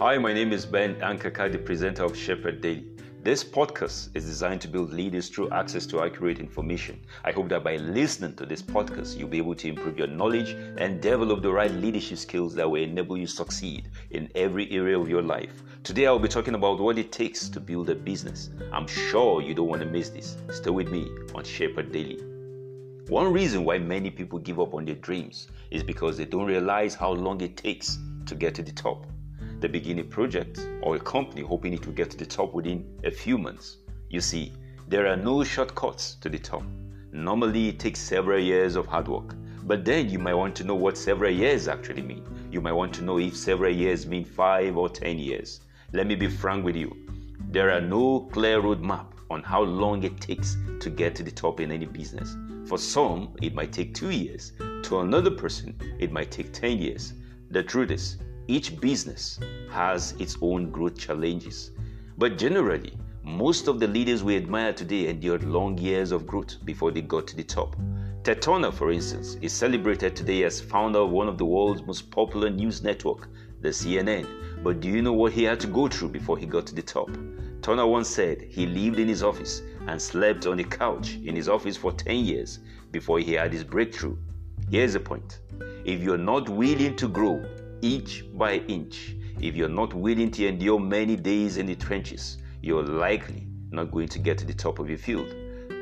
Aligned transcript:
Hi, 0.00 0.16
my 0.16 0.32
name 0.32 0.52
is 0.52 0.64
Ben 0.64 0.94
Ankaka, 1.00 1.50
the 1.50 1.58
presenter 1.58 2.04
of 2.04 2.16
Shepherd 2.16 2.60
Daily. 2.60 2.84
This 3.24 3.42
podcast 3.42 4.14
is 4.14 4.24
designed 4.24 4.60
to 4.60 4.68
build 4.68 4.92
leaders 4.92 5.28
through 5.28 5.50
access 5.50 5.86
to 5.86 6.04
accurate 6.04 6.38
information. 6.38 7.00
I 7.24 7.32
hope 7.32 7.48
that 7.48 7.64
by 7.64 7.78
listening 7.78 8.36
to 8.36 8.46
this 8.46 8.62
podcast, 8.62 9.18
you'll 9.18 9.26
be 9.26 9.38
able 9.38 9.56
to 9.56 9.68
improve 9.68 9.98
your 9.98 10.06
knowledge 10.06 10.50
and 10.78 11.00
develop 11.00 11.42
the 11.42 11.50
right 11.52 11.72
leadership 11.72 12.18
skills 12.18 12.54
that 12.54 12.70
will 12.70 12.80
enable 12.80 13.16
you 13.16 13.26
to 13.26 13.32
succeed 13.32 13.90
in 14.12 14.30
every 14.36 14.70
area 14.70 14.96
of 14.96 15.08
your 15.08 15.20
life. 15.20 15.64
Today, 15.82 16.06
I'll 16.06 16.20
be 16.20 16.28
talking 16.28 16.54
about 16.54 16.78
what 16.78 16.96
it 16.96 17.10
takes 17.10 17.48
to 17.48 17.58
build 17.58 17.90
a 17.90 17.96
business. 17.96 18.50
I'm 18.72 18.86
sure 18.86 19.42
you 19.42 19.52
don't 19.52 19.66
want 19.66 19.82
to 19.82 19.88
miss 19.88 20.10
this. 20.10 20.36
Stay 20.52 20.70
with 20.70 20.92
me 20.92 21.10
on 21.34 21.42
Shepherd 21.42 21.90
Daily. 21.90 22.22
One 23.08 23.32
reason 23.32 23.64
why 23.64 23.78
many 23.78 24.10
people 24.12 24.38
give 24.38 24.60
up 24.60 24.74
on 24.74 24.84
their 24.84 24.94
dreams 24.94 25.48
is 25.72 25.82
because 25.82 26.16
they 26.16 26.24
don't 26.24 26.46
realize 26.46 26.94
how 26.94 27.10
long 27.10 27.40
it 27.40 27.56
takes 27.56 27.98
to 28.26 28.36
get 28.36 28.54
to 28.54 28.62
the 28.62 28.70
top. 28.70 29.04
They 29.60 29.68
begin 29.68 29.98
a 29.98 30.04
project 30.04 30.68
or 30.82 30.96
a 30.96 31.00
company 31.00 31.42
hoping 31.42 31.72
it 31.72 31.84
will 31.84 31.94
get 31.94 32.10
to 32.10 32.16
the 32.16 32.26
top 32.26 32.54
within 32.54 32.84
a 33.04 33.10
few 33.10 33.38
months. 33.38 33.78
You 34.08 34.20
see, 34.20 34.52
there 34.86 35.06
are 35.06 35.16
no 35.16 35.42
shortcuts 35.42 36.14
to 36.20 36.28
the 36.28 36.38
top. 36.38 36.62
Normally, 37.12 37.68
it 37.68 37.80
takes 37.80 38.00
several 38.00 38.38
years 38.38 38.76
of 38.76 38.86
hard 38.86 39.08
work. 39.08 39.34
But 39.64 39.84
then 39.84 40.08
you 40.08 40.18
might 40.18 40.34
want 40.34 40.54
to 40.56 40.64
know 40.64 40.76
what 40.76 40.96
several 40.96 41.30
years 41.30 41.68
actually 41.68 42.02
mean. 42.02 42.24
You 42.50 42.60
might 42.60 42.72
want 42.72 42.94
to 42.94 43.02
know 43.02 43.18
if 43.18 43.36
several 43.36 43.74
years 43.74 44.06
mean 44.06 44.24
five 44.24 44.76
or 44.76 44.88
ten 44.88 45.18
years. 45.18 45.60
Let 45.92 46.06
me 46.06 46.14
be 46.14 46.28
frank 46.28 46.64
with 46.64 46.76
you. 46.76 46.94
There 47.50 47.70
are 47.70 47.80
no 47.80 48.28
clear 48.32 48.62
roadmap 48.62 49.06
on 49.30 49.42
how 49.42 49.62
long 49.62 50.04
it 50.04 50.20
takes 50.20 50.56
to 50.80 50.88
get 50.88 51.14
to 51.16 51.22
the 51.22 51.30
top 51.30 51.60
in 51.60 51.72
any 51.72 51.86
business. 51.86 52.36
For 52.66 52.78
some, 52.78 53.34
it 53.42 53.54
might 53.54 53.72
take 53.72 53.92
two 53.94 54.10
years. 54.10 54.52
To 54.84 55.00
another 55.00 55.30
person, 55.30 55.74
it 55.98 56.12
might 56.12 56.30
take 56.30 56.52
10 56.52 56.78
years. 56.78 57.14
The 57.50 57.62
truth 57.62 57.90
is, 57.90 58.18
each 58.48 58.80
business 58.80 59.38
has 59.70 60.12
its 60.18 60.38
own 60.40 60.70
growth 60.70 60.96
challenges. 60.98 61.70
But 62.16 62.38
generally, 62.38 62.94
most 63.22 63.68
of 63.68 63.78
the 63.78 63.86
leaders 63.86 64.24
we 64.24 64.36
admire 64.36 64.72
today 64.72 65.08
endured 65.08 65.44
long 65.44 65.76
years 65.76 66.12
of 66.12 66.26
growth 66.26 66.56
before 66.64 66.90
they 66.90 67.02
got 67.02 67.26
to 67.26 67.36
the 67.36 67.44
top. 67.44 67.76
Ted 68.24 68.40
Turner, 68.40 68.72
for 68.72 68.90
instance, 68.90 69.36
is 69.42 69.52
celebrated 69.52 70.16
today 70.16 70.44
as 70.44 70.62
founder 70.62 71.00
of 71.00 71.10
one 71.10 71.28
of 71.28 71.36
the 71.36 71.44
world's 71.44 71.82
most 71.82 72.10
popular 72.10 72.48
news 72.48 72.82
network, 72.82 73.28
the 73.60 73.68
CNN. 73.68 74.26
But 74.64 74.80
do 74.80 74.88
you 74.88 75.02
know 75.02 75.12
what 75.12 75.32
he 75.32 75.44
had 75.44 75.60
to 75.60 75.66
go 75.66 75.86
through 75.86 76.08
before 76.08 76.38
he 76.38 76.46
got 76.46 76.66
to 76.68 76.74
the 76.74 76.82
top? 76.82 77.10
Turner 77.60 77.86
once 77.86 78.08
said 78.08 78.40
he 78.40 78.66
lived 78.66 78.98
in 78.98 79.08
his 79.08 79.22
office 79.22 79.60
and 79.88 80.00
slept 80.00 80.46
on 80.46 80.56
the 80.56 80.64
couch 80.64 81.18
in 81.22 81.36
his 81.36 81.50
office 81.50 81.76
for 81.76 81.92
10 81.92 82.24
years 82.24 82.60
before 82.92 83.18
he 83.18 83.34
had 83.34 83.52
his 83.52 83.62
breakthrough. 83.62 84.16
Here's 84.70 84.94
the 84.94 85.00
point 85.00 85.40
if 85.84 86.02
you're 86.02 86.16
not 86.16 86.48
willing 86.48 86.96
to 86.96 87.08
grow, 87.08 87.44
inch 87.82 88.24
by 88.34 88.56
inch. 88.68 89.14
If 89.40 89.54
you're 89.54 89.68
not 89.68 89.94
willing 89.94 90.30
to 90.32 90.46
endure 90.46 90.80
many 90.80 91.16
days 91.16 91.56
in 91.56 91.66
the 91.66 91.76
trenches, 91.76 92.38
you're 92.60 92.82
likely 92.82 93.46
not 93.70 93.90
going 93.90 94.08
to 94.08 94.18
get 94.18 94.38
to 94.38 94.46
the 94.46 94.54
top 94.54 94.78
of 94.78 94.88
your 94.88 94.98
field. 94.98 95.28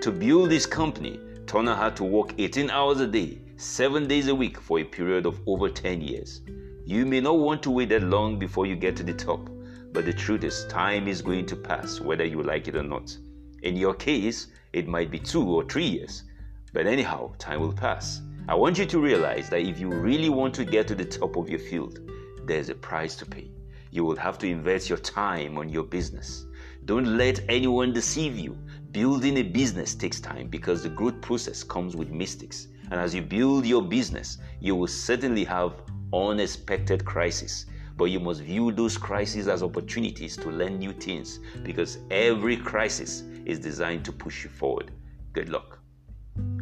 To 0.02 0.12
build 0.12 0.50
this 0.50 0.66
company, 0.66 1.18
Turner 1.46 1.74
had 1.74 1.96
to 1.96 2.04
work 2.04 2.34
18 2.38 2.70
hours 2.70 3.00
a 3.00 3.06
day, 3.06 3.38
7 3.56 4.06
days 4.06 4.28
a 4.28 4.34
week 4.34 4.60
for 4.60 4.80
a 4.80 4.84
period 4.84 5.24
of 5.24 5.40
over 5.46 5.68
10 5.68 6.00
years. 6.00 6.42
You 6.84 7.06
may 7.06 7.20
not 7.20 7.38
want 7.38 7.62
to 7.62 7.70
wait 7.70 7.88
that 7.88 8.02
long 8.02 8.38
before 8.38 8.66
you 8.66 8.76
get 8.76 8.96
to 8.96 9.02
the 9.02 9.14
top, 9.14 9.48
but 9.92 10.04
the 10.04 10.12
truth 10.12 10.44
is, 10.44 10.66
time 10.68 11.08
is 11.08 11.22
going 11.22 11.46
to 11.46 11.56
pass 11.56 12.00
whether 12.00 12.24
you 12.24 12.42
like 12.42 12.68
it 12.68 12.76
or 12.76 12.82
not. 12.82 13.16
In 13.62 13.76
your 13.76 13.94
case, 13.94 14.48
it 14.72 14.86
might 14.86 15.10
be 15.10 15.18
two 15.18 15.42
or 15.42 15.64
three 15.64 15.86
years, 15.86 16.24
but 16.72 16.86
anyhow, 16.86 17.32
time 17.38 17.60
will 17.60 17.72
pass. 17.72 18.20
I 18.48 18.54
want 18.54 18.78
you 18.78 18.86
to 18.86 19.00
realize 19.00 19.50
that 19.50 19.62
if 19.62 19.80
you 19.80 19.90
really 19.90 20.28
want 20.28 20.54
to 20.54 20.64
get 20.64 20.86
to 20.86 20.94
the 20.94 21.04
top 21.04 21.34
of 21.34 21.48
your 21.48 21.58
field, 21.58 21.98
there's 22.44 22.68
a 22.68 22.76
price 22.76 23.16
to 23.16 23.26
pay. 23.26 23.50
You 23.90 24.04
will 24.04 24.14
have 24.14 24.38
to 24.38 24.46
invest 24.46 24.88
your 24.88 24.98
time 24.98 25.58
on 25.58 25.68
your 25.68 25.82
business. 25.82 26.46
Don't 26.84 27.16
let 27.16 27.40
anyone 27.48 27.92
deceive 27.92 28.38
you. 28.38 28.56
Building 28.92 29.38
a 29.38 29.42
business 29.42 29.96
takes 29.96 30.20
time 30.20 30.46
because 30.46 30.84
the 30.84 30.88
growth 30.88 31.20
process 31.20 31.64
comes 31.64 31.96
with 31.96 32.10
mistakes. 32.10 32.68
And 32.92 33.00
as 33.00 33.16
you 33.16 33.22
build 33.22 33.66
your 33.66 33.82
business, 33.82 34.38
you 34.60 34.76
will 34.76 34.86
certainly 34.86 35.42
have 35.42 35.82
unexpected 36.12 37.04
crises. 37.04 37.66
But 37.96 38.06
you 38.06 38.20
must 38.20 38.42
view 38.42 38.70
those 38.70 38.96
crises 38.96 39.48
as 39.48 39.64
opportunities 39.64 40.36
to 40.36 40.50
learn 40.50 40.78
new 40.78 40.92
things 40.92 41.40
because 41.64 41.98
every 42.12 42.56
crisis 42.58 43.24
is 43.44 43.58
designed 43.58 44.04
to 44.04 44.12
push 44.12 44.44
you 44.44 44.50
forward. 44.50 44.92
Good 45.32 45.48
luck. 45.48 45.80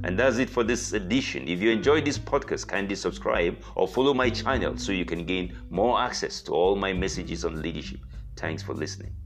And 0.05 0.19
that's 0.19 0.37
it 0.37 0.51
for 0.51 0.63
this 0.63 0.93
edition. 0.93 1.49
If 1.49 1.61
you 1.61 1.71
enjoyed 1.71 2.05
this 2.05 2.19
podcast, 2.19 2.69
kindly 2.69 2.95
subscribe 2.95 3.57
or 3.75 3.89
follow 3.89 4.13
my 4.13 4.29
channel 4.29 4.77
so 4.77 4.93
you 4.93 5.07
can 5.07 5.25
gain 5.25 5.57
more 5.71 5.99
access 5.99 6.43
to 6.43 6.53
all 6.53 6.77
my 6.77 6.93
messages 6.93 7.43
on 7.43 7.63
leadership. 7.63 8.01
Thanks 8.37 8.63
for 8.63 8.75
listening. 8.75 9.24